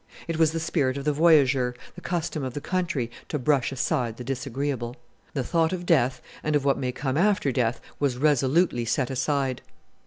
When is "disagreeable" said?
4.23-4.95